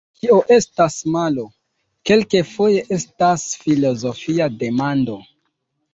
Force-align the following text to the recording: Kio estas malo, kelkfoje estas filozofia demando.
Kio 0.19 0.35
estas 0.53 0.95
malo, 1.15 1.43
kelkfoje 2.11 2.81
estas 2.97 3.47
filozofia 3.67 4.49
demando. 4.65 5.19